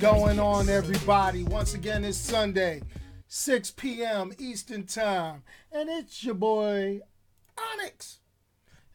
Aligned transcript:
Going 0.00 0.38
on, 0.38 0.68
everybody? 0.68 1.42
Once 1.44 1.72
again, 1.72 2.04
it's 2.04 2.18
Sunday, 2.18 2.82
6 3.28 3.70
p.m. 3.70 4.30
Eastern 4.38 4.84
Time, 4.84 5.42
and 5.72 5.88
it's 5.88 6.22
your 6.22 6.34
boy 6.34 7.00
Onyx 7.56 8.18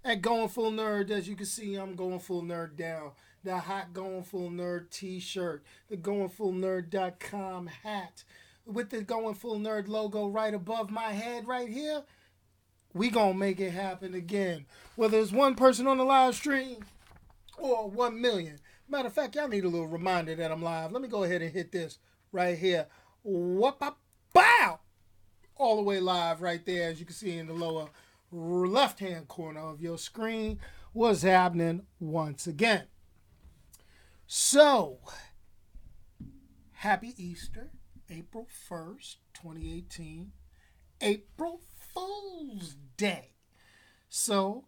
at 0.05 0.21
Going 0.21 0.47
Full 0.47 0.71
Nerd. 0.71 1.09
As 1.09 1.27
you 1.27 1.35
can 1.35 1.47
see, 1.47 1.73
I'm 1.73 1.95
going 1.95 2.19
full 2.19 2.43
nerd 2.43 2.77
down. 2.77 3.13
The 3.43 3.57
hot 3.57 3.93
Going 3.93 4.21
Full 4.21 4.51
Nerd 4.51 4.91
t-shirt, 4.91 5.63
the 5.89 5.97
GoingFullNerd.com 5.97 7.67
hat, 7.67 8.23
with 8.67 8.91
the 8.91 9.01
Going 9.01 9.33
Full 9.33 9.57
Nerd 9.57 9.87
logo 9.87 10.27
right 10.27 10.53
above 10.53 10.91
my 10.91 11.13
head 11.13 11.47
right 11.47 11.67
here. 11.67 12.03
We 12.93 13.09
gonna 13.09 13.33
make 13.33 13.59
it 13.59 13.71
happen 13.71 14.13
again. 14.13 14.67
Whether 14.95 15.17
it's 15.17 15.31
one 15.31 15.55
person 15.55 15.87
on 15.87 15.97
the 15.97 16.03
live 16.03 16.35
stream 16.35 16.85
or 17.57 17.89
one 17.89 18.21
million. 18.21 18.59
Matter 18.91 19.07
of 19.07 19.13
fact, 19.13 19.35
y'all 19.35 19.47
need 19.47 19.63
a 19.63 19.69
little 19.69 19.87
reminder 19.87 20.35
that 20.35 20.51
I'm 20.51 20.61
live. 20.61 20.91
Let 20.91 21.01
me 21.01 21.07
go 21.07 21.23
ahead 21.23 21.41
and 21.41 21.49
hit 21.49 21.71
this 21.71 21.97
right 22.33 22.57
here. 22.57 22.87
Whoop 23.23 23.81
bow! 24.33 24.79
All 25.55 25.77
the 25.77 25.81
way 25.81 26.01
live 26.01 26.41
right 26.41 26.65
there, 26.65 26.89
as 26.89 26.99
you 26.99 27.05
can 27.05 27.15
see 27.15 27.37
in 27.37 27.47
the 27.47 27.53
lower 27.53 27.87
left 28.33 28.99
hand 28.99 29.29
corner 29.29 29.61
of 29.61 29.79
your 29.79 29.97
screen. 29.97 30.59
What's 30.91 31.21
happening 31.21 31.83
once 32.01 32.47
again? 32.47 32.87
So, 34.27 34.99
happy 36.73 37.13
Easter, 37.15 37.71
April 38.09 38.49
1st, 38.69 39.15
2018. 39.33 40.33
April 40.99 41.61
Fool's 41.93 42.75
Day. 42.97 43.35
So, 44.09 44.65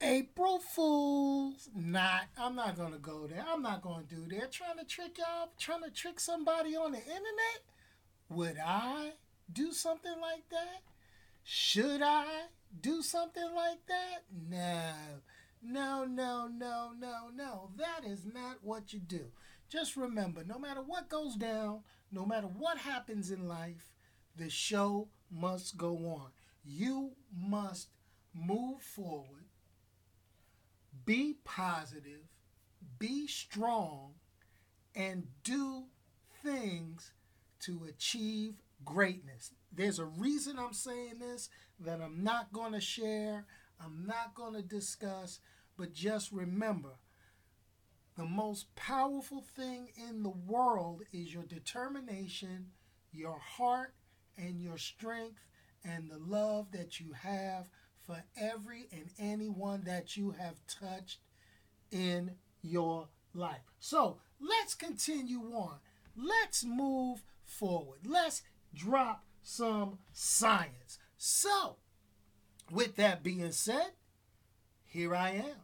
April 0.00 0.58
Fools, 0.58 1.70
not, 1.74 2.24
I'm 2.36 2.54
not 2.54 2.76
to 2.76 2.98
go 2.98 3.26
there. 3.26 3.44
I'm 3.48 3.62
not 3.62 3.82
to 3.82 4.14
do 4.14 4.36
that. 4.36 4.52
Trying 4.52 4.78
to 4.78 4.84
trick 4.84 5.18
y'all, 5.18 5.48
trying 5.58 5.82
to 5.82 5.90
trick 5.90 6.20
somebody 6.20 6.76
on 6.76 6.92
the 6.92 6.98
internet? 6.98 7.62
Would 8.28 8.58
I 8.64 9.12
do 9.52 9.72
something 9.72 10.20
like 10.20 10.48
that? 10.50 10.82
Should 11.44 12.02
I 12.02 12.26
do 12.80 13.02
something 13.02 13.54
like 13.54 13.86
that? 13.88 14.24
No. 14.50 14.92
No, 15.62 16.04
no, 16.04 16.48
no, 16.48 16.90
no, 16.98 17.30
no. 17.34 17.70
That 17.76 18.04
is 18.04 18.26
not 18.26 18.58
what 18.62 18.92
you 18.92 19.00
do. 19.00 19.26
Just 19.68 19.96
remember 19.96 20.44
no 20.44 20.58
matter 20.58 20.82
what 20.82 21.08
goes 21.08 21.36
down, 21.36 21.80
no 22.12 22.24
matter 22.24 22.46
what 22.46 22.78
happens 22.78 23.30
in 23.30 23.48
life, 23.48 23.92
the 24.36 24.50
show 24.50 25.08
must 25.30 25.76
go 25.76 25.96
on. 25.96 26.30
You 26.64 27.12
must 27.34 27.88
move 28.34 28.82
forward, 28.82 29.45
be 31.04 31.36
positive, 31.44 32.28
be 32.98 33.26
strong, 33.26 34.14
and 34.94 35.26
do 35.44 35.84
things 36.42 37.12
to 37.60 37.86
achieve 37.88 38.54
greatness. 38.84 39.52
There's 39.72 39.98
a 39.98 40.04
reason 40.04 40.58
I'm 40.58 40.72
saying 40.72 41.18
this 41.20 41.48
that 41.80 42.00
I'm 42.00 42.22
not 42.22 42.52
going 42.52 42.72
to 42.72 42.80
share, 42.80 43.46
I'm 43.84 44.06
not 44.06 44.34
going 44.34 44.54
to 44.54 44.62
discuss, 44.62 45.40
but 45.76 45.92
just 45.92 46.32
remember 46.32 46.98
the 48.16 48.24
most 48.24 48.74
powerful 48.74 49.42
thing 49.42 49.88
in 50.08 50.22
the 50.22 50.30
world 50.30 51.02
is 51.12 51.34
your 51.34 51.42
determination, 51.44 52.68
your 53.12 53.38
heart, 53.38 53.94
and 54.38 54.60
your 54.60 54.78
strength, 54.78 55.44
and 55.84 56.10
the 56.10 56.18
love 56.18 56.72
that 56.72 56.98
you 56.98 57.12
have 57.12 57.68
for 58.06 58.22
every 58.40 58.88
and 58.92 59.10
anyone 59.18 59.82
that 59.84 60.16
you 60.16 60.32
have 60.38 60.54
touched 60.66 61.18
in 61.90 62.32
your 62.62 63.08
life. 63.34 63.60
So 63.80 64.18
let's 64.40 64.74
continue 64.74 65.42
on. 65.52 65.78
Let's 66.16 66.64
move 66.64 67.22
forward. 67.44 68.00
Let's 68.06 68.42
drop 68.74 69.24
some 69.42 69.98
science. 70.12 70.98
So, 71.18 71.76
with 72.70 72.96
that 72.96 73.22
being 73.22 73.52
said, 73.52 73.92
here 74.84 75.14
I 75.14 75.30
am, 75.30 75.62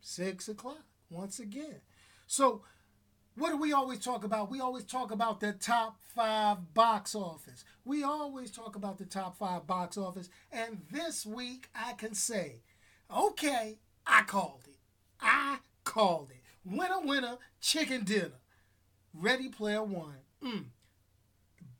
six 0.00 0.48
o'clock 0.48 0.84
once 1.10 1.38
again. 1.38 1.80
So, 2.26 2.62
what 3.36 3.50
do 3.50 3.58
we 3.58 3.72
always 3.72 3.98
talk 3.98 4.24
about? 4.24 4.50
We 4.50 4.60
always 4.60 4.84
talk 4.84 5.10
about 5.10 5.40
the 5.40 5.52
top 5.52 5.98
five 6.14 6.72
box 6.72 7.14
office. 7.14 7.64
We 7.84 8.02
always 8.02 8.50
talk 8.50 8.76
about 8.76 8.96
the 8.98 9.04
top 9.04 9.38
five 9.38 9.66
box 9.66 9.98
office. 9.98 10.30
And 10.50 10.80
this 10.90 11.26
week, 11.26 11.68
I 11.74 11.92
can 11.92 12.14
say, 12.14 12.62
okay, 13.14 13.78
I 14.06 14.22
called 14.22 14.64
it. 14.66 14.78
I 15.20 15.58
called 15.84 16.30
it. 16.30 16.42
Winner, 16.64 17.00
winner, 17.04 17.36
chicken 17.60 18.04
dinner. 18.04 18.40
Ready 19.12 19.48
Player 19.48 19.82
One. 19.82 20.16
Mm. 20.42 20.64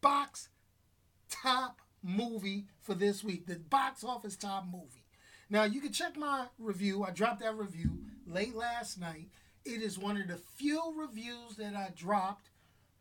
Box 0.02 0.50
top 1.30 1.80
movie 2.02 2.66
for 2.80 2.94
this 2.94 3.24
week. 3.24 3.46
The 3.46 3.56
box 3.56 4.04
office 4.04 4.36
top 4.36 4.66
movie. 4.70 5.04
Now, 5.48 5.64
you 5.64 5.80
can 5.80 5.92
check 5.92 6.16
my 6.16 6.46
review. 6.58 7.04
I 7.04 7.12
dropped 7.12 7.40
that 7.40 7.56
review 7.56 7.98
late 8.26 8.54
last 8.54 9.00
night. 9.00 9.28
It 9.66 9.82
is 9.82 9.98
one 9.98 10.16
of 10.16 10.28
the 10.28 10.36
few 10.36 10.94
reviews 10.96 11.56
that 11.58 11.74
I 11.74 11.90
dropped 11.96 12.50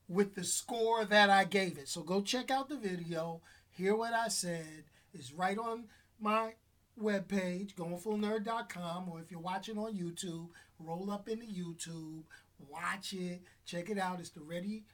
with 0.08 0.34
the 0.34 0.44
score 0.44 1.06
that 1.06 1.30
I 1.30 1.44
gave 1.44 1.78
it. 1.78 1.88
So 1.88 2.02
go 2.02 2.22
check 2.22 2.50
out 2.50 2.70
the 2.70 2.76
video, 2.76 3.42
hear 3.70 3.96
what 3.96 4.14
I 4.14 4.30
said. 4.30 4.86
It's 5.14 5.32
right 5.32 5.58
on 5.58 5.86
my 6.20 6.54
webpage, 7.02 7.76
goingfullnerd.com, 7.76 9.10
or 9.10 9.20
if 9.20 9.30
you're 9.30 9.40
watching 9.40 9.78
on 9.78 9.96
YouTube, 9.96 10.50
roll 10.80 11.12
up 11.12 11.30
into 11.30 11.46
YouTube, 11.46 12.24
watch 12.68 13.14
it, 13.14 13.44
check 13.66 13.90
it 13.90 14.00
out. 14.00 14.20
It's 14.20 14.32
the 14.32 14.42
Ready 14.42 14.86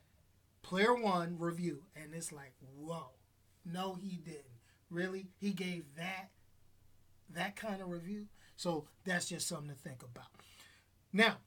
Player 0.63 0.93
One 0.93 1.37
review. 1.39 1.83
And 1.95 2.13
it's 2.13 2.31
like, 2.31 2.53
whoa. 2.77 3.11
No, 3.65 3.95
he 3.95 4.17
didn't. 4.17 4.43
Really? 4.89 5.27
He 5.37 5.51
gave 5.51 5.85
that 5.95 6.31
that 7.33 7.55
kind 7.55 7.81
of 7.81 7.89
review. 7.89 8.25
So 8.57 8.87
that's 9.05 9.29
just 9.29 9.47
something 9.47 9.69
to 9.69 9.75
think 9.75 10.03
about. 10.03 10.27
Now, 11.13 11.37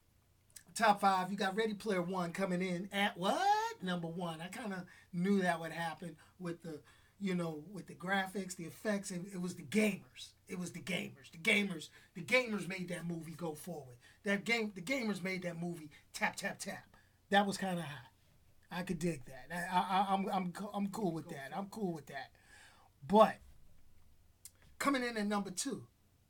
top 0.75 1.01
five, 1.01 1.31
you 1.31 1.37
got 1.37 1.55
Ready 1.55 1.73
Player 1.73 2.01
One 2.01 2.31
coming 2.31 2.61
in 2.61 2.89
at 2.91 3.17
what? 3.17 3.41
Number 3.81 4.07
one. 4.07 4.41
I 4.41 4.47
kind 4.47 4.73
of 4.73 4.83
knew 5.13 5.41
that 5.41 5.59
would 5.59 5.71
happen 5.71 6.15
with 6.39 6.61
the, 6.63 6.81
you 7.19 7.33
know, 7.35 7.63
with 7.71 7.87
the 7.87 7.93
graphics, 7.95 8.55
the 8.55 8.65
effects, 8.65 9.11
and 9.11 9.25
it 9.33 9.41
was 9.41 9.55
the 9.55 9.63
gamers. 9.63 10.29
It 10.47 10.59
was 10.59 10.71
the 10.71 10.81
gamers. 10.81 11.31
The 11.31 11.37
gamers. 11.39 11.89
The 12.13 12.21
gamers 12.21 12.67
made 12.67 12.89
that 12.89 13.07
movie 13.07 13.33
go 13.35 13.55
forward. 13.55 13.97
That 14.23 14.43
game. 14.43 14.71
The 14.75 14.81
gamers 14.81 15.23
made 15.23 15.43
that 15.43 15.59
movie 15.59 15.89
tap 16.13 16.35
tap 16.35 16.59
tap. 16.59 16.85
That 17.29 17.47
was 17.47 17.57
kind 17.57 17.79
of 17.79 17.85
hot. 17.85 18.11
I 18.71 18.83
could 18.83 18.99
dig 18.99 19.21
that. 19.25 19.47
I, 19.71 19.77
I, 19.77 20.13
I'm 20.13 20.27
I'm 20.29 20.53
I'm 20.73 20.87
cool 20.87 21.13
with 21.13 21.29
that. 21.29 21.51
I'm 21.55 21.67
cool 21.67 21.93
with 21.93 22.07
that. 22.07 22.31
But 23.07 23.37
coming 24.79 25.03
in 25.03 25.17
at 25.17 25.27
number 25.27 25.51
two, 25.51 25.83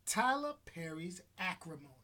Tyler 0.06 0.54
Perry's 0.66 1.22
Acrimony. 1.40 1.95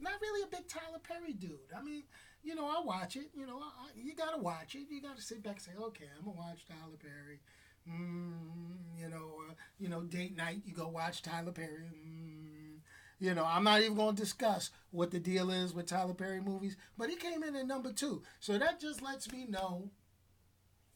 Not 0.00 0.20
really 0.20 0.42
a 0.42 0.56
big 0.56 0.66
Tyler 0.68 0.98
Perry 1.02 1.32
dude. 1.32 1.58
I 1.76 1.82
mean, 1.82 2.04
you 2.42 2.54
know, 2.54 2.66
I 2.66 2.82
watch 2.84 3.16
it. 3.16 3.30
You 3.34 3.46
know, 3.46 3.58
I, 3.58 3.88
you 3.94 4.14
gotta 4.14 4.38
watch 4.38 4.74
it. 4.74 4.86
You 4.90 5.02
gotta 5.02 5.20
sit 5.20 5.42
back 5.42 5.54
and 5.54 5.62
say, 5.62 5.72
okay, 5.78 6.06
I'm 6.18 6.24
gonna 6.24 6.36
watch 6.38 6.66
Tyler 6.66 6.96
Perry. 6.98 7.40
Mm, 7.88 8.98
you 8.98 9.08
know, 9.08 9.34
uh, 9.48 9.54
you 9.78 9.88
know, 9.88 10.02
date 10.02 10.36
night. 10.36 10.62
You 10.64 10.74
go 10.74 10.88
watch 10.88 11.22
Tyler 11.22 11.52
Perry. 11.52 11.90
Mm, 11.94 12.78
you 13.18 13.34
know, 13.34 13.44
I'm 13.44 13.64
not 13.64 13.82
even 13.82 13.96
to 13.96 14.12
discuss 14.14 14.70
what 14.90 15.10
the 15.10 15.18
deal 15.18 15.50
is 15.50 15.74
with 15.74 15.86
Tyler 15.86 16.14
Perry 16.14 16.40
movies, 16.40 16.76
but 16.96 17.10
he 17.10 17.16
came 17.16 17.42
in 17.42 17.54
at 17.54 17.66
number 17.66 17.92
two. 17.92 18.22
So 18.40 18.56
that 18.56 18.80
just 18.80 19.02
lets 19.02 19.30
me 19.30 19.44
know 19.46 19.90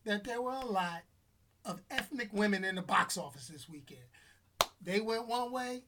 that 0.05 0.25
there 0.25 0.41
were 0.41 0.53
a 0.53 0.65
lot 0.67 1.03
of 1.67 1.81
ethnic 1.91 2.31
women 2.33 2.65
in 2.65 2.77
the 2.77 2.83
box 2.83 3.19
office 3.19 3.49
this 3.49 3.69
weekend. 3.69 4.01
They 4.81 5.01
went 5.01 5.27
one 5.27 5.53
way, 5.53 5.83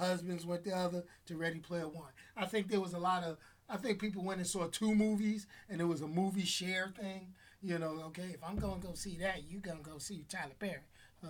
husbands 0.00 0.44
went 0.44 0.64
the 0.64 0.76
other 0.76 1.04
to 1.26 1.36
Ready 1.36 1.60
Player 1.60 1.88
One. 1.88 2.12
I 2.36 2.46
think 2.46 2.68
there 2.68 2.80
was 2.80 2.94
a 2.94 2.98
lot 2.98 3.22
of, 3.22 3.38
I 3.68 3.76
think 3.76 4.00
people 4.00 4.24
went 4.24 4.40
and 4.40 4.46
saw 4.46 4.66
two 4.66 4.94
movies 4.94 5.46
and 5.68 5.80
it 5.80 5.84
was 5.84 6.00
a 6.00 6.08
movie 6.08 6.44
share 6.44 6.92
thing. 6.98 7.34
You 7.62 7.78
know, 7.78 8.00
okay, 8.06 8.30
if 8.34 8.42
I'm 8.42 8.58
to 8.58 8.86
go 8.86 8.94
see 8.94 9.18
that, 9.18 9.44
you 9.48 9.60
to 9.60 9.76
go 9.82 9.98
see 9.98 10.24
Tyler 10.28 10.52
Perry. 10.58 10.80
Oh, 11.24 11.28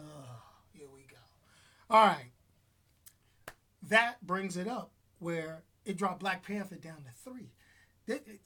here 0.72 0.87
we 0.94 1.02
go. 1.02 1.19
All 1.90 2.06
right 2.06 2.31
that 3.88 4.25
brings 4.26 4.56
it 4.56 4.69
up 4.69 4.93
where 5.19 5.62
it 5.84 5.96
dropped 5.96 6.20
Black 6.20 6.44
Panther 6.44 6.76
down 6.76 7.05
to 7.05 7.31
three. 7.31 7.52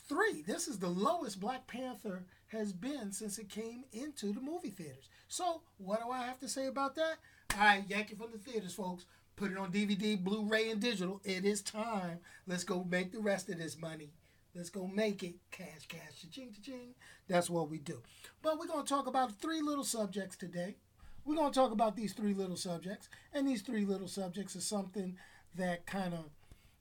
Three. 0.09 0.43
This 0.43 0.69
is 0.69 0.79
the 0.79 0.89
lowest 0.89 1.41
Black 1.41 1.67
Panther 1.67 2.27
has 2.49 2.73
been 2.73 3.13
since 3.13 3.39
it 3.39 3.49
came 3.49 3.85
into 3.93 4.33
the 4.33 4.41
movie 4.41 4.69
theaters. 4.69 5.09
So, 5.27 5.63
what 5.79 6.03
do 6.03 6.11
I 6.11 6.23
have 6.27 6.39
to 6.41 6.49
say 6.49 6.67
about 6.67 6.95
that? 6.97 7.15
All 7.55 7.65
right, 7.65 7.85
yank 7.89 8.11
it 8.11 8.19
from 8.19 8.31
the 8.33 8.39
theaters, 8.39 8.75
folks. 8.75 9.07
Put 9.37 9.51
it 9.51 9.59
on 9.59 9.73
DVD, 9.73 10.23
Blu-ray, 10.23 10.71
and 10.71 10.81
digital. 10.81 11.21
It 11.25 11.45
is 11.45 11.61
time. 11.61 12.21
Let's 12.47 12.63
go 12.63 12.85
make 12.85 13.11
the 13.11 13.21
rest 13.21 13.49
of 13.51 13.59
this 13.59 13.77
money. 13.81 14.13
Let's 14.55 14.71
go 14.71 14.87
make 14.87 15.25
it 15.25 15.35
cash, 15.51 15.89
cash, 15.89 16.23
cha-ching, 16.23 16.53
cha-ching. 16.53 16.95
That's 17.27 17.51
what 17.51 17.69
we 17.69 17.79
do. 17.79 18.01
But 18.43 18.59
we're 18.59 18.69
going 18.69 18.85
to 18.85 18.89
talk 18.89 19.09
about 19.09 19.41
three 19.41 19.61
little 19.61 19.83
subjects 19.83 20.37
today. 20.37 20.77
We're 21.25 21.35
going 21.35 21.51
to 21.51 21.59
talk 21.59 21.73
about 21.73 21.97
these 21.97 22.13
three 22.13 22.35
little 22.35 22.57
subjects. 22.57 23.09
And 23.33 23.49
these 23.49 23.63
three 23.63 23.85
little 23.85 24.07
subjects 24.07 24.55
is 24.55 24.65
something 24.65 25.17
that 25.57 25.87
kind 25.87 26.15
of, 26.15 26.27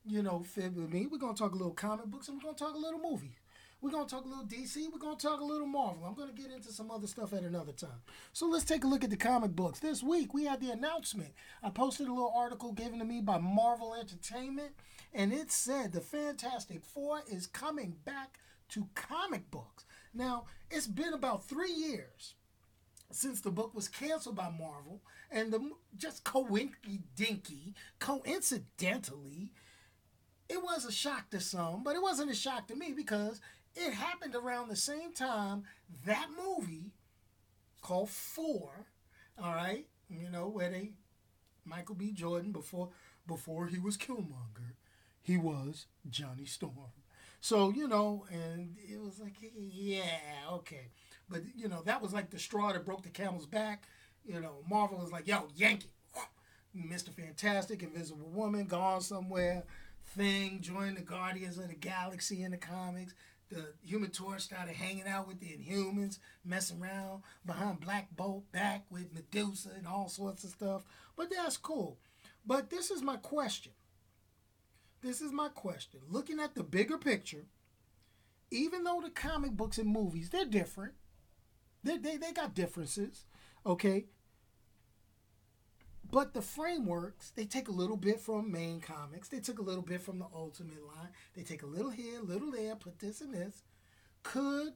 you 0.05 0.21
know, 0.21 0.43
fit 0.43 0.73
with 0.73 0.93
me. 0.93 1.07
We're 1.07 1.17
going 1.17 1.33
to 1.33 1.41
talk 1.41 1.53
a 1.53 1.57
little 1.57 1.73
comic 1.73 2.05
books 2.05 2.27
and 2.27 2.37
we're 2.37 2.43
going 2.43 2.55
to 2.55 2.63
talk 2.63 2.75
a 2.75 2.77
little 2.77 2.99
movies. 2.99 3.31
We're 3.83 3.91
going 3.91 4.07
to 4.07 4.15
talk 4.15 4.23
a 4.23 4.29
little 4.29 4.45
DC. 4.45 4.77
We're 4.93 4.97
going 4.97 5.17
to 5.17 5.27
talk 5.27 5.41
a 5.41 5.43
little 5.43 5.67
Marvel. 5.67 6.05
I'm 6.05 6.13
going 6.13 6.33
to 6.33 6.41
get 6.41 6.53
into 6.53 6.71
some 6.71 6.89
other 6.89 7.05
stuff 7.05 7.33
at 7.33 7.43
another 7.43 7.73
time. 7.73 8.01
So 8.31 8.47
let's 8.47 8.63
take 8.63 8.85
a 8.85 8.87
look 8.87 9.03
at 9.03 9.09
the 9.09 9.17
comic 9.17 9.57
books. 9.57 9.79
This 9.79 10.01
week 10.01 10.33
we 10.33 10.45
had 10.45 10.61
the 10.61 10.71
announcement. 10.71 11.33
I 11.61 11.69
posted 11.69 12.07
a 12.07 12.13
little 12.13 12.33
article 12.33 12.71
given 12.71 12.99
to 12.99 13.05
me 13.05 13.19
by 13.19 13.39
Marvel 13.39 13.93
Entertainment, 13.93 14.71
and 15.13 15.33
it 15.33 15.51
said 15.51 15.91
the 15.91 15.99
Fantastic 15.99 16.85
Four 16.85 17.23
is 17.29 17.45
coming 17.45 17.97
back 18.05 18.39
to 18.69 18.87
comic 18.95 19.51
books. 19.51 19.83
Now, 20.13 20.45
it's 20.71 20.87
been 20.87 21.13
about 21.13 21.43
three 21.43 21.73
years 21.73 22.35
since 23.11 23.41
the 23.41 23.51
book 23.51 23.75
was 23.75 23.89
canceled 23.89 24.37
by 24.37 24.49
Marvel, 24.49 25.01
and 25.29 25.51
the 25.51 25.71
just 25.97 26.23
coinky 26.23 27.73
coincidentally, 27.99 29.51
it 30.47 30.63
was 30.63 30.85
a 30.85 30.91
shock 30.91 31.29
to 31.31 31.41
some, 31.41 31.83
but 31.83 31.95
it 31.97 32.01
wasn't 32.01 32.31
a 32.31 32.35
shock 32.35 32.67
to 32.67 32.75
me 32.75 32.93
because 32.95 33.41
it 33.75 33.93
happened 33.93 34.35
around 34.35 34.69
the 34.69 34.75
same 34.75 35.13
time 35.13 35.63
that 36.05 36.27
movie 36.37 36.91
called 37.81 38.09
Four, 38.09 38.87
all 39.41 39.53
right, 39.53 39.85
you 40.09 40.29
know, 40.29 40.47
where 40.47 40.69
they 40.69 40.91
Michael 41.65 41.95
B. 41.95 42.11
Jordan 42.11 42.51
before 42.51 42.89
before 43.27 43.67
he 43.67 43.79
was 43.79 43.97
Killmonger, 43.97 44.75
he 45.21 45.37
was 45.37 45.85
Johnny 46.09 46.45
Storm. 46.45 46.91
So, 47.39 47.71
you 47.71 47.87
know, 47.87 48.25
and 48.31 48.77
it 48.89 49.01
was 49.01 49.19
like, 49.19 49.33
yeah, 49.41 50.03
okay. 50.51 50.91
But, 51.29 51.41
you 51.55 51.67
know, 51.67 51.81
that 51.83 52.01
was 52.01 52.13
like 52.13 52.29
the 52.29 52.39
straw 52.39 52.71
that 52.71 52.85
broke 52.85 53.03
the 53.03 53.09
camel's 53.09 53.45
back. 53.45 53.83
You 54.25 54.39
know, 54.39 54.63
Marvel 54.69 54.99
was 54.99 55.11
like, 55.11 55.27
yo, 55.27 55.47
Yankee. 55.55 55.89
Mr. 56.75 57.09
Fantastic, 57.09 57.83
Invisible 57.83 58.29
Woman, 58.29 58.65
gone 58.65 59.01
somewhere. 59.01 59.63
Thing 60.05 60.59
joined 60.61 60.97
the 60.97 61.01
Guardians 61.01 61.57
of 61.57 61.67
the 61.67 61.75
Galaxy 61.75 62.43
in 62.43 62.51
the 62.51 62.57
comics 62.57 63.13
the 63.53 63.73
Human 63.87 64.09
Torch 64.09 64.41
started 64.41 64.75
hanging 64.75 65.07
out 65.07 65.27
with 65.27 65.39
the 65.39 65.47
Inhumans, 65.47 66.19
messing 66.43 66.81
around 66.81 67.23
behind 67.45 67.79
Black 67.79 68.15
Bolt, 68.15 68.51
back 68.51 68.85
with 68.89 69.13
Medusa 69.13 69.69
and 69.77 69.87
all 69.87 70.09
sorts 70.09 70.43
of 70.43 70.51
stuff. 70.51 70.83
But 71.15 71.29
that's 71.29 71.57
cool. 71.57 71.99
But 72.45 72.69
this 72.69 72.91
is 72.91 73.01
my 73.01 73.17
question. 73.17 73.73
This 75.01 75.21
is 75.21 75.31
my 75.31 75.49
question. 75.49 76.01
Looking 76.09 76.39
at 76.39 76.55
the 76.55 76.63
bigger 76.63 76.97
picture, 76.97 77.45
even 78.51 78.83
though 78.83 79.01
the 79.01 79.09
comic 79.09 79.51
books 79.51 79.77
and 79.77 79.89
movies, 79.89 80.29
they're 80.29 80.45
different. 80.45 80.93
They, 81.83 81.97
they, 81.97 82.17
they 82.17 82.31
got 82.31 82.55
differences, 82.55 83.25
okay? 83.65 84.05
But 86.13 86.35
the 86.35 86.43
frameworks, 86.43 87.31
they 87.31 87.45
take 87.45 87.69
a 87.69 87.71
little 87.71 87.97
bit 87.97 88.19
from 88.19 88.51
main 88.51 88.81
comics. 88.81 89.29
They 89.29 89.39
took 89.39 89.57
a 89.57 89.63
little 89.63 89.81
bit 89.81 89.99
from 89.99 90.19
the 90.19 90.27
Ultimate 90.31 90.85
line. 90.85 91.09
They 91.35 91.41
take 91.41 91.63
a 91.63 91.65
little 91.65 91.89
here, 91.89 92.19
a 92.19 92.23
little 92.23 92.51
there, 92.51 92.75
put 92.75 92.99
this 92.99 93.19
and 93.21 93.33
this. 93.33 93.63
Could 94.21 94.73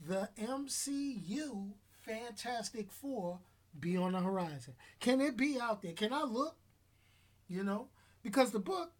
the 0.00 0.28
MCU 0.40 1.72
Fantastic 2.02 2.92
Four 2.92 3.40
be 3.80 3.96
on 3.96 4.12
the 4.12 4.20
horizon? 4.20 4.74
Can 5.00 5.20
it 5.20 5.36
be 5.36 5.58
out 5.60 5.82
there? 5.82 5.94
Can 5.94 6.12
I 6.12 6.22
look? 6.22 6.56
You 7.48 7.64
know? 7.64 7.88
Because 8.22 8.52
the 8.52 8.60
book 8.60 8.92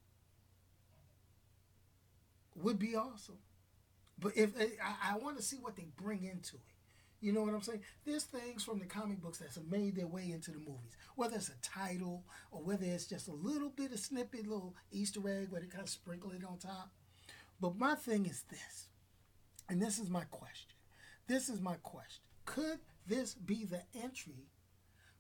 would 2.57 2.81
be 2.81 2.97
awesome. 2.97 3.39
But 4.19 4.37
if 4.37 4.51
I, 4.59 5.13
I 5.13 5.19
want 5.19 5.37
to 5.37 5.45
see 5.45 5.59
what 5.59 5.77
they 5.77 5.87
bring 5.97 6.25
into 6.25 6.57
it. 6.57 6.78
You 7.21 7.33
know 7.33 7.43
what 7.43 7.55
I'm 7.55 7.63
saying? 7.63 7.83
There's 8.05 8.25
things 8.25 8.63
from 8.63 8.79
the 8.79 8.85
comic 8.87 9.21
books 9.21 9.39
that's 9.39 9.59
made 9.69 9.97
their 9.97 10.07
way 10.07 10.31
into 10.31 10.53
the 10.53 10.59
movies, 10.59 10.97
whether 11.17 11.37
it's 11.37 11.49
a 11.49 11.61
title 11.63 12.25
or 12.53 12.63
whether 12.63 12.85
it's 12.85 13.07
just 13.07 13.27
a 13.29 13.33
little 13.33 13.71
bit 13.71 13.93
of 13.93 13.99
snippet, 13.99 14.47
little 14.47 14.77
Easter 14.93 15.21
egg 15.29 15.51
where 15.51 15.61
they 15.61 15.67
kind 15.67 15.83
of 15.83 15.89
sprinkle 15.89 16.31
it 16.31 16.45
on 16.45 16.59
top. 16.59 16.93
But 17.61 17.77
my 17.77 17.97
thing 17.97 18.27
is 18.27 18.45
this, 18.49 18.87
and 19.69 19.83
this 19.83 19.99
is 19.99 20.09
my 20.09 20.25
question. 20.31 20.71
This 21.27 21.49
is 21.49 21.61
my 21.61 21.75
question. 21.83 22.23
Could 22.45 22.79
this 23.07 23.35
be 23.35 23.65
the 23.65 23.83
entry 24.01 24.47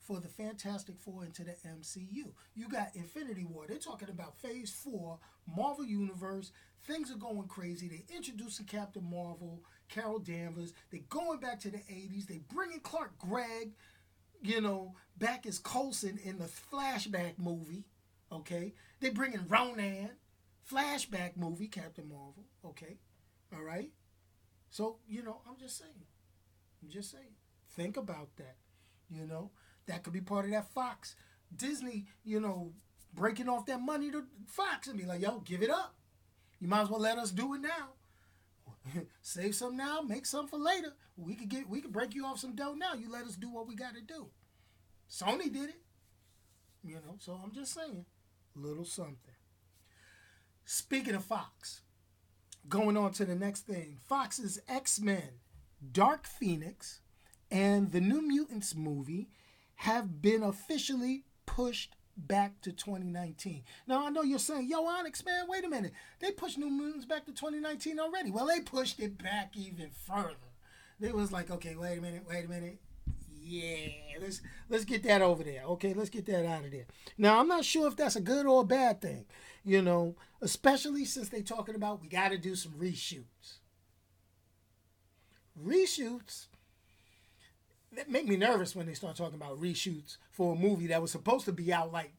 for 0.09 0.21
the 0.21 0.29
Fantastic 0.29 0.99
Four 0.99 1.25
into 1.25 1.45
the 1.45 1.55
MCU? 1.69 2.33
You 2.55 2.69
got 2.69 2.97
Infinity 2.97 3.45
War. 3.45 3.67
They're 3.69 3.77
talking 3.77 4.09
about 4.09 4.39
Phase 4.39 4.71
Four, 4.71 5.19
Marvel 5.47 5.85
Universe. 5.85 6.51
Things 6.85 7.13
are 7.13 7.19
going 7.19 7.47
crazy. 7.47 7.89
They're 7.89 8.17
introducing 8.17 8.65
Captain 8.65 9.05
Marvel 9.05 9.63
Carol 9.91 10.19
Danvers. 10.19 10.73
They're 10.91 11.01
going 11.11 11.41
back 11.41 11.61
to 11.61 11.71
the 11.71 11.79
80s. 11.79 12.27
They're 12.27 12.39
bringing 12.53 12.81
Clark 12.81 13.19
Gregg, 13.19 13.73
you 14.43 14.63
know, 14.63 14.95
back 15.19 15.45
as 15.47 15.59
Coulson 15.59 16.19
in 16.25 16.39
the 16.39 16.49
flashback 16.73 17.39
movie. 17.39 17.85
Okay. 18.33 18.73
They're 19.01 19.13
bringing 19.13 19.47
Ronan, 19.47 20.11
flashback 20.71 21.37
movie, 21.37 21.69
Captain 21.69 22.09
Marvel. 22.09 22.47
Okay. 22.65 22.97
All 23.55 23.63
right. 23.63 23.91
So, 24.71 24.99
you 25.07 25.23
know, 25.23 25.43
I'm 25.47 25.59
just 25.59 25.79
saying. 25.79 26.07
I'm 26.83 26.89
just 26.89 27.11
saying. 27.11 27.35
Think 27.77 27.99
about 27.99 28.37
that. 28.37 28.57
You 29.11 29.27
know, 29.27 29.51
that 29.89 30.05
could 30.05 30.13
be 30.13 30.21
part 30.21 30.45
of 30.45 30.53
that 30.53 30.73
Fox. 30.73 31.15
Disney, 31.55 32.07
you 32.25 32.41
know, 32.41 32.73
breaking 33.13 33.49
off 33.49 33.67
that 33.67 33.81
money 33.81 34.11
to 34.11 34.25
Fox 34.47 34.87
and 34.87 34.99
be 34.99 35.05
like, 35.05 35.21
yo, 35.21 35.41
give 35.41 35.63
it 35.63 35.71
up. 35.71 35.95
You 36.61 36.69
might 36.69 36.83
as 36.83 36.91
well 36.91 37.01
let 37.01 37.19
us 37.19 37.31
do 37.31 37.55
it 37.55 37.61
now. 37.61 39.03
Save 39.23 39.55
some 39.55 39.77
now, 39.77 40.01
make 40.01 40.27
some 40.27 40.47
for 40.47 40.59
later. 40.59 40.95
We 41.17 41.35
could 41.35 41.49
get 41.49 41.69
we 41.69 41.81
could 41.81 41.93
break 41.93 42.15
you 42.15 42.25
off 42.25 42.39
some 42.39 42.55
dough 42.55 42.75
now. 42.75 42.95
You 42.95 43.11
let 43.11 43.25
us 43.25 43.37
do 43.37 43.51
what 43.51 43.67
we 43.67 43.75
got 43.75 43.95
to 43.95 44.01
do. 44.01 44.29
Sony 45.11 45.53
did 45.53 45.71
it. 45.71 45.83
You 46.85 46.97
know, 46.97 47.17
so 47.19 47.39
I'm 47.43 47.53
just 47.53 47.75
saying, 47.75 48.05
little 48.55 48.85
something. 48.85 49.35
Speaking 50.65 51.15
of 51.15 51.25
Fox, 51.25 51.81
going 52.69 52.97
on 52.97 53.13
to 53.13 53.25
the 53.25 53.35
next 53.35 53.67
thing. 53.67 53.99
Fox's 54.07 54.61
X-Men, 54.69 55.41
Dark 55.93 56.27
Phoenix, 56.27 57.01
and 57.51 57.91
the 57.91 58.01
New 58.01 58.23
Mutants 58.23 58.75
movie 58.75 59.29
have 59.79 60.21
been 60.21 60.43
officially 60.43 61.25
pushed 61.47 61.95
back 62.17 62.61
to 62.63 62.73
2019. 62.73 63.63
Now 63.87 64.07
I 64.07 64.11
know 64.11 64.23
you're 64.23 64.41
saying, 64.41 64.69
"Yo, 64.69 64.85
Onyx, 64.85 65.25
man, 65.25 65.47
wait 65.49 65.65
a 65.65 65.69
minute. 65.69 65.93
They 66.19 66.33
pushed 66.33 66.59
New 66.59 66.69
Moons 66.69 67.07
back 67.07 67.27
to 67.27 67.33
2019 67.33 68.01
already." 68.01 68.33
Well, 68.33 68.47
they 68.47 68.61
pushed 68.61 68.99
it 68.99 69.23
back 69.23 69.57
even 69.57 69.91
further. 69.91 70.35
It 71.01 71.15
was 71.15 71.31
like, 71.31 71.51
"Okay, 71.51 71.77
wait 71.77 71.99
a 71.99 72.01
minute, 72.01 72.27
wait 72.29 72.47
a 72.47 72.49
minute." 72.49 72.81
Yeah, 73.41 74.19
let's 74.21 74.41
let's 74.69 74.85
get 74.85 75.05
that 75.05 75.23
over 75.23 75.45
there. 75.45 75.63
Okay, 75.63 75.95
let's 75.95 76.11
get 76.11 76.27
that 76.27 76.45
out 76.45 76.65
of 76.65 76.73
there. 76.73 76.87
Now 77.17 77.39
I'm 77.39 77.49
not 77.49 77.65
sure 77.65 77.87
if 77.87 77.95
that's 77.95 78.17
a 78.17 78.21
good 78.21 78.47
or 78.47 78.63
a 78.63 78.67
bad 78.67 79.01
thing, 79.01 79.27
you 79.65 79.81
know, 79.81 80.17
especially 80.41 81.05
since 81.05 81.29
they're 81.29 81.43
talking 81.43 81.77
about 81.77 82.03
we 82.03 82.09
got 82.09 82.31
to 82.31 82.39
do 82.39 82.57
some 82.57 82.73
reshoots. 82.73 83.59
Reshoots 85.57 86.49
that 87.93 88.11
make 88.11 88.27
me 88.27 88.37
nervous 88.37 88.77
when 88.77 88.87
they 88.87 88.95
start 88.95 89.17
talking 89.17 89.35
about 89.35 89.61
reshoots 89.61 90.19
for 90.31 90.53
a 90.53 90.59
movie 90.59 90.89
that 90.89 91.03
was 91.03 91.11
supposed 91.11 91.45
to 91.47 91.53
be 91.53 91.73
out 91.73 91.93
like 91.93 92.13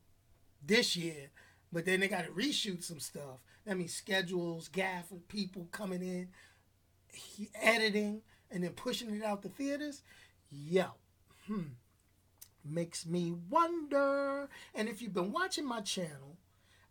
this 0.65 0.95
year, 0.95 1.29
but 1.71 1.85
then 1.85 1.99
they 1.99 2.07
got 2.07 2.25
to 2.25 2.31
reshoot 2.31 2.83
some 2.83 2.99
stuff. 2.99 3.39
That 3.65 3.77
means 3.77 3.93
schedules, 3.93 4.67
gaff, 4.67 5.11
people 5.27 5.67
coming 5.71 6.01
in, 6.01 6.29
editing, 7.61 8.21
and 8.49 8.63
then 8.63 8.71
pushing 8.71 9.15
it 9.15 9.23
out 9.23 9.43
to 9.43 9.49
theaters. 9.49 10.01
Yo, 10.49 10.85
hmm, 11.47 11.61
makes 12.65 13.05
me 13.05 13.33
wonder. 13.49 14.49
And 14.73 14.89
if 14.89 15.01
you've 15.01 15.13
been 15.13 15.31
watching 15.31 15.67
my 15.67 15.81
channel, 15.81 16.37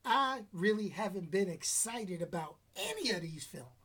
I 0.04 0.42
really 0.52 0.88
haven't 0.88 1.30
been 1.30 1.48
excited 1.48 2.22
about 2.22 2.56
any 2.76 3.10
of 3.10 3.22
these 3.22 3.44
films 3.44 3.77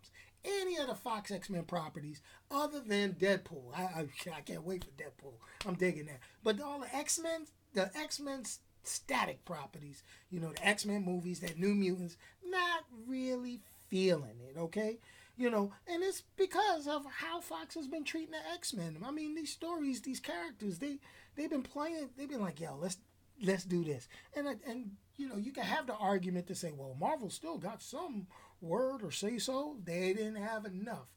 any 0.46 0.78
of 0.78 0.88
the 0.88 0.96
Fox 0.96 1.32
X 1.32 1.50
Men 1.50 1.64
properties 1.64 2.22
other 2.52 2.80
than 2.80 3.14
Deadpool. 3.14 3.76
I, 3.76 3.82
I, 3.82 4.08
I 4.36 4.42
can't 4.42 4.64
wait 4.64 4.84
for 4.84 4.92
Deadpool. 4.92 5.34
I'm 5.66 5.76
digging 5.76 6.06
that. 6.06 6.20
But 6.44 6.62
all 6.62 6.80
the 6.80 6.96
X 6.96 7.20
Men, 7.20 7.46
the 7.74 7.92
X 7.98 8.20
Men 8.20 8.44
static 8.84 9.46
properties, 9.46 10.04
you 10.30 10.40
know, 10.40 10.52
the 10.54 10.68
X 10.68 10.86
Men 10.86 11.04
movies, 11.06 11.40
that 11.40 11.58
New 11.58 11.74
Mutants, 11.74 12.18
not 12.46 12.86
really 13.08 13.62
feeling 13.90 14.40
it. 14.50 14.58
Okay. 14.58 14.98
You 15.36 15.50
know, 15.50 15.72
and 15.88 16.04
it's 16.04 16.22
because 16.38 16.88
of 16.88 17.06
how 17.06 17.42
Fox 17.42 17.74
has 17.74 17.88
been 17.88 18.04
treating 18.04 18.32
the 18.34 18.52
X 18.54 18.74
Men. 18.74 18.98
I 19.04 19.10
mean, 19.12 19.34
these 19.34 19.52
stories, 19.52 20.02
these 20.02 20.20
characters, 20.20 20.78
they 20.78 21.00
they've 21.36 21.50
been 21.50 21.64
playing. 21.64 22.10
They've 22.16 22.30
been 22.30 22.42
like, 22.42 22.60
yo, 22.60 22.78
let's 22.80 22.98
let's 23.42 23.64
do 23.64 23.84
this. 23.84 24.08
And 24.36 24.48
and 24.68 24.92
you 25.16 25.28
know, 25.28 25.38
you 25.38 25.52
can 25.52 25.64
have 25.64 25.88
the 25.88 25.96
argument 25.96 26.48
to 26.48 26.56
say, 26.56 26.72
well, 26.72 26.96
Marvel 27.00 27.30
still 27.30 27.58
got 27.58 27.82
some 27.82 28.28
word 28.64 29.04
or 29.04 29.12
say 29.12 29.38
so. 29.38 29.78
They 29.84 30.14
didn't 30.14 30.42
have 30.42 30.66
enough. 30.66 31.08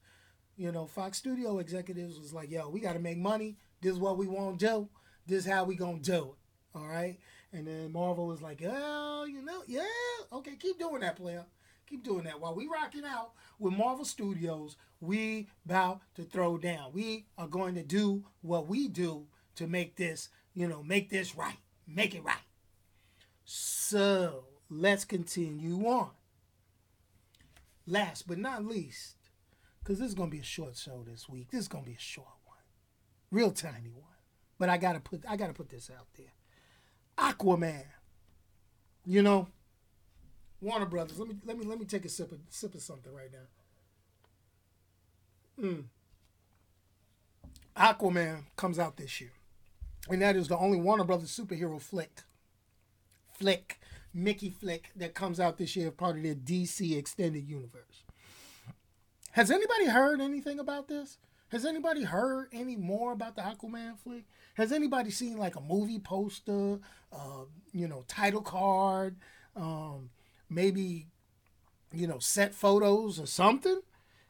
You 0.56 0.72
know, 0.72 0.86
Fox 0.86 1.18
Studio 1.18 1.58
executives 1.58 2.18
was 2.18 2.32
like, 2.32 2.50
yo, 2.50 2.68
we 2.68 2.80
got 2.80 2.94
to 2.94 2.98
make 2.98 3.18
money. 3.18 3.56
This 3.80 3.92
is 3.92 3.98
what 3.98 4.18
we 4.18 4.26
want 4.26 4.58
to 4.58 4.66
do. 4.66 4.88
This 5.26 5.44
is 5.44 5.50
how 5.50 5.64
we 5.64 5.76
going 5.76 6.02
to 6.02 6.10
do 6.10 6.34
it. 6.34 6.78
All 6.78 6.86
right. 6.86 7.18
And 7.52 7.66
then 7.66 7.92
Marvel 7.92 8.26
was 8.26 8.42
like, 8.42 8.62
oh, 8.66 9.24
you 9.24 9.42
know, 9.42 9.62
yeah, 9.66 9.82
okay, 10.32 10.56
keep 10.56 10.78
doing 10.78 11.00
that, 11.00 11.16
player. 11.16 11.44
Keep 11.88 12.04
doing 12.04 12.24
that. 12.24 12.40
While 12.40 12.54
we 12.54 12.66
rocking 12.66 13.04
out 13.04 13.32
with 13.58 13.72
Marvel 13.72 14.04
Studios, 14.04 14.76
we 15.00 15.48
about 15.64 16.00
to 16.16 16.24
throw 16.24 16.58
down. 16.58 16.90
We 16.92 17.26
are 17.38 17.46
going 17.46 17.76
to 17.76 17.82
do 17.82 18.24
what 18.42 18.66
we 18.66 18.88
do 18.88 19.26
to 19.54 19.66
make 19.66 19.96
this, 19.96 20.28
you 20.52 20.66
know, 20.66 20.82
make 20.82 21.10
this 21.10 21.36
right. 21.36 21.58
Make 21.86 22.14
it 22.14 22.24
right. 22.24 22.36
So 23.44 24.44
let's 24.68 25.04
continue 25.04 25.86
on. 25.86 26.10
Last 27.86 28.26
but 28.26 28.38
not 28.38 28.64
least, 28.64 29.16
because 29.78 29.98
this 29.98 30.08
is 30.08 30.14
gonna 30.14 30.30
be 30.30 30.40
a 30.40 30.44
short 30.44 30.76
show 30.76 31.04
this 31.06 31.28
week. 31.28 31.50
This 31.50 31.60
is 31.62 31.68
gonna 31.68 31.84
be 31.84 31.92
a 31.92 31.98
short 31.98 32.26
one, 32.44 32.58
real 33.30 33.52
tiny 33.52 33.90
one. 33.90 34.02
But 34.58 34.68
I 34.68 34.76
gotta 34.76 35.00
put 35.00 35.24
I 35.28 35.36
gotta 35.36 35.52
put 35.52 35.68
this 35.68 35.90
out 35.90 36.06
there. 36.16 36.32
Aquaman. 37.18 37.84
You 39.04 39.22
know, 39.22 39.48
Warner 40.60 40.86
Brothers. 40.86 41.18
Let 41.18 41.28
me 41.28 41.36
let 41.44 41.58
me 41.58 41.64
let 41.64 41.78
me 41.78 41.84
take 41.84 42.04
a 42.04 42.08
sip 42.08 42.32
of 42.32 42.40
sip 42.48 42.74
of 42.74 42.80
something 42.80 43.12
right 43.12 43.30
now. 45.58 45.64
Mm. 45.64 45.84
Aquaman 47.76 48.44
comes 48.56 48.78
out 48.78 48.96
this 48.96 49.20
year, 49.20 49.32
and 50.08 50.22
that 50.22 50.34
is 50.34 50.48
the 50.48 50.56
only 50.56 50.80
Warner 50.80 51.04
Brothers 51.04 51.30
superhero 51.38 51.80
flick, 51.80 52.22
flick, 53.32 53.78
Mickey 54.16 54.49
flick 54.49 54.90
that 54.96 55.14
comes 55.14 55.38
out 55.38 55.58
this 55.58 55.76
year, 55.76 55.90
part 55.90 56.16
of 56.16 56.23
their 56.23 56.35
DC 56.35 56.96
extended 56.96 57.46
universe. 57.46 58.04
Has 59.32 59.50
anybody 59.50 59.87
heard 59.87 60.23
anything 60.23 60.58
about 60.58 60.88
this? 60.88 61.18
Has 61.50 61.66
anybody 61.66 62.02
heard 62.02 62.49
any 62.52 62.76
more 62.76 63.12
about 63.12 63.37
the 63.37 63.42
Aquaman 63.42 63.99
flick? 63.99 64.25
Has 64.54 64.73
anybody 64.73 65.11
seen 65.11 65.37
like 65.37 65.54
a 65.54 65.61
movie 65.61 65.99
poster, 65.99 66.80
uh, 67.12 67.44
you 67.73 67.87
know, 67.87 68.04
title 68.08 68.40
card, 68.40 69.16
um, 69.54 70.08
maybe, 70.49 71.08
you 71.92 72.06
know, 72.06 72.18
set 72.18 72.54
photos 72.54 73.20
or 73.20 73.26
something? 73.26 73.80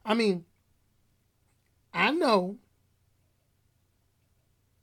I 0.05 0.14
mean, 0.14 0.45
I 1.95 2.11
know 2.11 2.59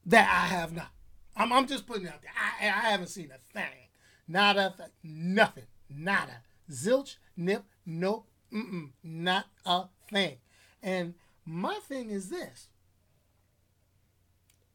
that 0.05 0.27
I 0.29 0.47
have 0.47 0.73
not. 0.73 0.91
I'm, 1.35 1.51
I'm 1.51 1.67
just 1.67 1.85
putting 1.85 2.07
out 2.07 2.21
there. 2.21 2.31
I, 2.35 2.67
I 2.67 2.91
haven't 2.91 3.07
seen 3.07 3.29
a 3.31 3.53
thing. 3.53 3.82
Not 4.27 4.57
a 4.57 4.73
thing. 4.75 4.87
Nothing. 5.03 5.65
Nada. 5.89 6.41
Zilch, 6.71 7.17
nip, 7.35 7.63
nope, 7.85 8.27
mm-mm, 8.51 8.91
not 9.03 9.45
a 9.65 9.85
thing. 10.11 10.37
And 10.81 11.15
my 11.45 11.79
thing 11.87 12.09
is 12.09 12.29
this. 12.29 12.69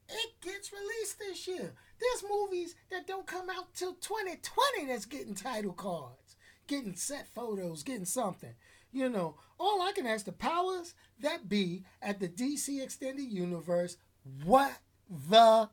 It 0.08 0.40
gets 0.40 0.72
released 0.72 1.18
this 1.18 1.46
year. 1.46 1.74
There's 2.00 2.30
movies 2.30 2.74
that 2.90 3.06
don't 3.06 3.26
come 3.26 3.50
out 3.50 3.74
till 3.74 3.94
2020 3.94 4.86
that's 4.86 5.04
getting 5.04 5.34
title 5.34 5.72
cards, 5.72 6.36
getting 6.66 6.94
set 6.94 7.26
photos, 7.34 7.82
getting 7.82 8.06
something. 8.06 8.54
You 8.90 9.10
know, 9.10 9.36
all 9.60 9.82
I 9.82 9.92
can 9.92 10.06
ask 10.06 10.24
the 10.24 10.32
powers 10.32 10.94
that 11.20 11.48
be 11.48 11.84
at 12.00 12.20
the 12.20 12.28
DC 12.28 12.82
Extended 12.82 13.30
Universe, 13.30 13.98
what 14.44 14.72
the 15.10 15.68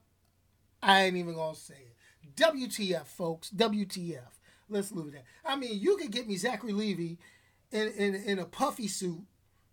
I 0.84 1.03
ain't 1.03 1.15
even 1.15 1.36
gonna 1.36 1.55
say 1.55 1.75
it. 1.75 1.95
WTF, 2.36 3.06
folks. 3.06 3.50
WTF. 3.50 4.39
Let's 4.70 4.92
leave 4.92 5.13
that. 5.13 5.25
I 5.46 5.56
mean, 5.56 5.80
you 5.80 5.98
could 5.98 6.12
get 6.12 6.27
me 6.27 6.38
Zachary 6.38 6.74
Levi 6.74 7.15
in, 7.72 7.88
in, 7.89 8.15
in 8.15 8.39
a 8.39 8.46
puffy 8.46 8.88
suit, 8.88 9.22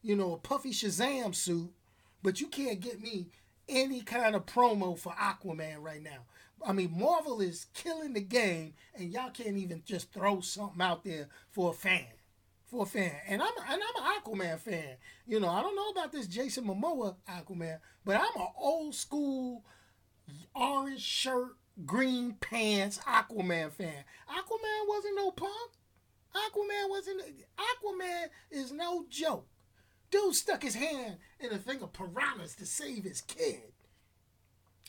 you 0.02 0.16
know, 0.16 0.34
a 0.34 0.38
puffy 0.38 0.70
Shazam 0.70 1.34
suit, 1.34 1.70
but 2.22 2.40
you 2.40 2.48
can't 2.48 2.80
get 2.80 3.00
me 3.00 3.28
any 3.68 4.02
kind 4.02 4.34
of 4.34 4.46
promo 4.46 4.98
for 4.98 5.12
Aquaman 5.12 5.76
right 5.80 6.02
now. 6.02 6.26
I 6.64 6.72
mean, 6.72 6.96
Marvel 6.96 7.40
is 7.40 7.66
killing 7.74 8.12
the 8.12 8.20
game, 8.20 8.74
and 8.94 9.10
y'all 9.10 9.30
can't 9.30 9.56
even 9.56 9.82
just 9.84 10.12
throw 10.12 10.40
something 10.40 10.80
out 10.80 11.04
there 11.04 11.28
for 11.50 11.70
a 11.70 11.74
fan. 11.74 12.06
For 12.66 12.84
a 12.84 12.86
fan, 12.86 13.12
and 13.28 13.42
I'm 13.42 13.52
and 13.70 13.82
I'm 13.82 14.02
an 14.02 14.22
Aquaman 14.22 14.58
fan. 14.58 14.96
You 15.26 15.40
know, 15.40 15.48
I 15.48 15.60
don't 15.60 15.76
know 15.76 15.90
about 15.90 16.10
this 16.10 16.26
Jason 16.26 16.64
Momoa 16.64 17.16
Aquaman, 17.28 17.80
but 18.02 18.16
I'm 18.16 18.40
an 18.40 18.48
old 18.58 18.94
school 18.94 19.62
orange 20.54 21.02
shirt, 21.02 21.56
green 21.86 22.34
pants 22.40 22.98
Aquaman 22.98 23.72
fan. 23.72 24.04
Aquaman 24.28 24.88
wasn't 24.88 25.16
no 25.16 25.30
punk. 25.30 25.70
Aquaman 26.34 26.90
wasn't. 26.90 27.22
Aquaman 27.58 28.26
is 28.50 28.72
no 28.72 29.04
joke. 29.08 29.48
Dude 30.10 30.34
stuck 30.34 30.62
his 30.62 30.74
hand 30.74 31.16
in 31.40 31.52
a 31.52 31.58
thing 31.58 31.82
of 31.82 31.92
piranhas 31.92 32.54
to 32.56 32.66
save 32.66 33.04
his 33.04 33.22
kid. 33.22 33.72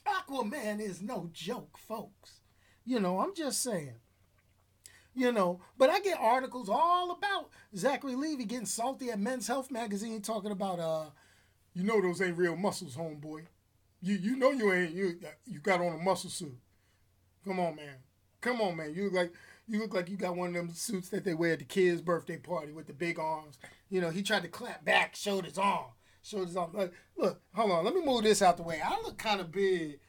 Aquaman 0.05 0.81
is 0.81 1.01
no 1.01 1.29
joke, 1.31 1.77
folks. 1.77 2.41
You 2.85 2.99
know, 2.99 3.19
I'm 3.19 3.33
just 3.33 3.63
saying. 3.63 3.95
You 5.15 5.31
know, 5.31 5.61
but 5.77 5.89
I 5.89 5.99
get 5.99 6.17
articles 6.19 6.69
all 6.69 7.11
about 7.11 7.49
Zachary 7.75 8.15
Levi 8.15 8.43
getting 8.45 8.65
salty 8.65 9.11
at 9.11 9.19
Men's 9.19 9.47
Health 9.47 9.69
magazine 9.69 10.21
talking 10.21 10.51
about, 10.51 10.79
uh, 10.79 11.05
you 11.75 11.83
know, 11.83 12.01
those 12.01 12.19
ain't 12.19 12.37
real 12.37 12.55
muscles, 12.55 12.95
homeboy. 12.95 13.45
You 14.01 14.15
you 14.15 14.35
know 14.35 14.51
you 14.51 14.73
ain't 14.73 14.91
you 14.93 15.19
you 15.45 15.59
got 15.59 15.79
on 15.79 15.93
a 15.93 16.03
muscle 16.03 16.29
suit. 16.29 16.57
Come 17.45 17.59
on, 17.59 17.75
man. 17.75 17.95
Come 18.41 18.61
on, 18.61 18.75
man. 18.77 18.93
You 18.93 19.05
look 19.05 19.13
like 19.13 19.33
you 19.67 19.79
look 19.79 19.93
like 19.93 20.09
you 20.09 20.17
got 20.17 20.35
one 20.35 20.49
of 20.49 20.55
them 20.55 20.73
suits 20.73 21.09
that 21.09 21.23
they 21.23 21.33
wear 21.33 21.53
at 21.53 21.59
the 21.59 21.65
kids' 21.65 22.01
birthday 22.01 22.37
party 22.37 22.71
with 22.73 22.87
the 22.87 22.93
big 22.93 23.17
arms. 23.19 23.57
You 23.89 24.01
know, 24.01 24.09
he 24.09 24.21
tried 24.21 24.43
to 24.43 24.49
clap 24.49 24.83
back, 24.83 25.15
showed 25.15 25.45
his 25.45 25.57
arm, 25.57 25.91
showed 26.21 26.47
his 26.47 26.57
arm. 26.57 26.71
Like, 26.73 26.93
look, 27.17 27.41
hold 27.53 27.71
on, 27.71 27.85
let 27.85 27.95
me 27.95 28.03
move 28.03 28.23
this 28.23 28.41
out 28.41 28.57
the 28.57 28.63
way. 28.63 28.81
I 28.83 28.99
look 29.01 29.17
kind 29.17 29.39
of 29.39 29.51
big. 29.51 29.99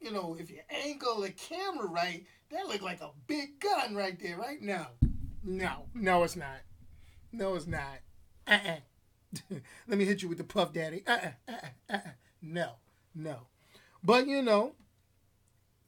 You 0.00 0.10
know, 0.10 0.36
if 0.38 0.50
you 0.50 0.58
angle 0.84 1.20
the 1.20 1.30
camera 1.30 1.86
right, 1.86 2.26
that 2.50 2.66
look 2.66 2.82
like 2.82 3.00
a 3.00 3.10
big 3.26 3.60
gun 3.60 3.94
right 3.94 4.18
there, 4.20 4.36
right 4.36 4.60
now. 4.60 4.88
No, 5.44 5.86
no, 5.94 6.22
it's 6.24 6.36
not. 6.36 6.60
No, 7.32 7.54
it's 7.54 7.66
not. 7.66 8.00
Uh-uh. 8.46 8.76
let 9.88 9.98
me 9.98 10.04
hit 10.04 10.22
you 10.22 10.28
with 10.28 10.38
the 10.38 10.44
puff 10.44 10.72
daddy. 10.72 11.02
Uh-uh, 11.06 11.30
uh-uh, 11.48 11.94
uh-uh. 11.94 12.10
No, 12.42 12.72
no. 13.14 13.46
But 14.04 14.26
you 14.26 14.42
know, 14.42 14.74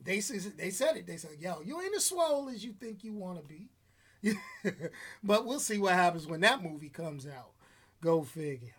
they 0.04 0.20
they 0.20 0.70
said 0.70 0.96
it. 0.96 1.06
They 1.06 1.16
said, 1.16 1.36
"Yo, 1.40 1.60
you 1.64 1.80
ain't 1.80 1.94
as 1.94 2.04
swole 2.04 2.48
as 2.48 2.64
you 2.64 2.72
think 2.72 3.04
you 3.04 3.14
want 3.14 3.40
to 3.40 3.48
be." 3.48 3.68
but 5.22 5.44
we'll 5.46 5.60
see 5.60 5.78
what 5.78 5.94
happens 5.94 6.26
when 6.26 6.40
that 6.40 6.62
movie 6.62 6.88
comes 6.88 7.26
out. 7.26 7.50
Go 8.00 8.22
figure. 8.22 8.74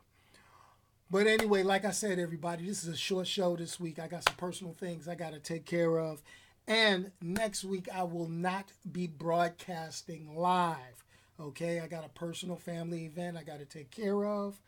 But 1.10 1.27
anyway, 1.27 1.63
like 1.63 1.86
I 1.86 1.91
said, 1.91 2.17
everybody, 2.17 2.65
this 2.65 2.84
is 2.84 2.89
a 2.89 2.98
short 2.98 3.27
show 3.27 3.55
this 3.55 3.79
week. 3.79 4.00
I 4.00 4.08
got 4.08 4.24
some 4.24 4.36
personal 4.38 4.74
things 4.74 5.08
I 5.08 5.15
got 5.15 5.34
to 5.34 5.39
take 5.39 5.65
care 5.65 6.00
of. 6.00 6.22
And 6.67 7.12
next 7.22 7.63
week, 7.63 7.88
I 7.94 8.03
will 8.03 8.27
not 8.27 8.72
be 8.91 9.05
broadcasting 9.05 10.36
live. 10.36 11.03
Okay, 11.39 11.79
I 11.79 11.88
got 11.88 12.05
a 12.05 12.10
personal 12.10 12.55
family 12.55 13.05
event 13.05 13.38
I 13.38 13.44
got 13.44 13.60
to 13.60 13.65
take 13.65 13.91
care 13.91 14.25
of. 14.25 14.60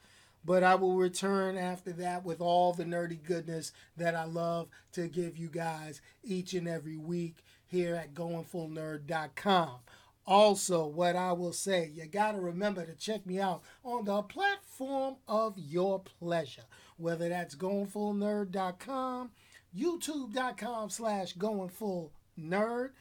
But 0.48 0.64
I 0.64 0.76
will 0.76 0.96
return 0.96 1.58
after 1.58 1.92
that 1.92 2.24
with 2.24 2.40
all 2.40 2.72
the 2.72 2.86
nerdy 2.86 3.22
goodness 3.22 3.74
that 3.98 4.16
I 4.16 4.24
love 4.24 4.70
to 4.94 5.10
give 5.10 5.38
you 5.38 5.50
guys 5.50 6.00
each 6.24 6.54
and 6.54 6.70
every 6.70 6.96
week 6.96 7.44
here 7.66 7.96
at 7.96 8.14
goingfullnerd.com. 8.14 9.80
Also, 10.26 10.88
what 10.88 11.18
I 11.18 11.34
will 11.34 11.52
say, 11.52 11.92
you 11.94 12.06
got 12.06 12.32
to 12.32 12.40
remember 12.40 12.86
to 12.86 12.96
check 12.96 13.26
me 13.26 13.42
out 13.42 13.62
on 13.84 14.06
the 14.06 14.22
platform 14.22 15.18
of 15.28 15.58
your 15.58 16.00
pleasure, 16.00 16.64
whether 16.96 17.28
that's 17.28 17.56
goingfullnerd.com, 17.56 19.32
youtube.com 19.78 20.90
slash 20.90 21.36
goingfullnerd, 21.36 22.92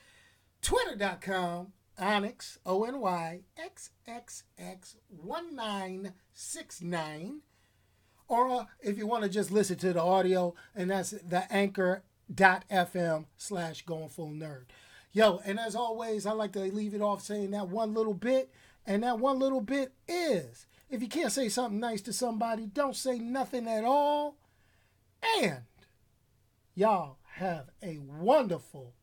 twitter.com 0.63 1.73
Onyx, 1.99 2.59
O 2.67 2.85
N 2.85 3.01
Y 3.01 3.41
X 3.57 3.91
X 4.07 4.45
X 4.59 4.97
1969. 5.09 7.41
Or 8.29 8.51
uh, 8.51 8.65
if 8.81 8.99
you 8.99 9.07
want 9.07 9.23
to 9.23 9.29
just 9.29 9.51
listen 9.51 9.77
to 9.79 9.93
the 9.93 10.03
audio, 10.03 10.55
and 10.75 10.91
that's 10.91 11.11
the 11.11 11.51
anchor.fm 11.53 13.27
slash 13.37 13.87
going 13.87 14.09
full 14.09 14.31
nerd. 14.31 14.65
Yo, 15.13 15.41
and 15.45 15.61
as 15.61 15.77
always, 15.77 16.27
I 16.27 16.33
like 16.33 16.53
to 16.53 16.61
leave 16.61 16.93
it 16.93 17.01
off 17.01 17.23
saying 17.23 17.53
that 17.53 17.69
one 17.69 17.95
little 17.95 18.15
bit, 18.15 18.51
and 18.85 19.03
that 19.03 19.19
one 19.19 19.39
little 19.39 19.61
bit 19.61 19.93
is 20.09 20.67
if 20.91 21.03
you 21.03 21.09
can't 21.09 21.33
say 21.33 21.49
something 21.49 21.81
nice 21.81 22.01
to 22.03 22.13
somebody, 22.13 22.67
don't 22.67 22.97
say 22.97 23.19
nothing 23.19 23.67
at 23.67 23.85
all. 23.85 24.37
And 25.41 25.63
y'all 26.75 27.19
have 27.35 27.71
a 27.83 27.99
wonderful 27.99 28.95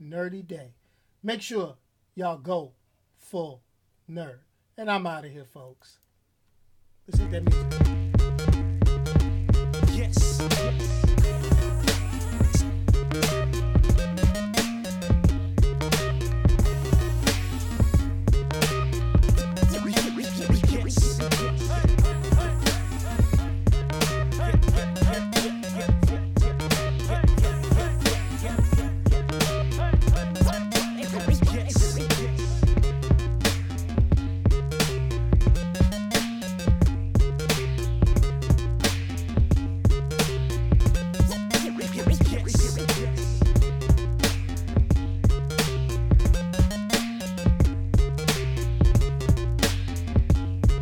nerdy 0.00 0.46
day. 0.46 0.74
Make 1.22 1.42
sure 1.42 1.76
y'all 2.14 2.38
go 2.38 2.72
full 3.16 3.62
nerd. 4.10 4.38
And 4.76 4.90
I'm 4.90 5.06
out 5.06 5.24
of 5.24 5.30
here, 5.30 5.44
folks. 5.44 5.98
Let's 7.06 7.20
hit 7.20 7.30
that 7.30 7.44
music. 7.44 8.01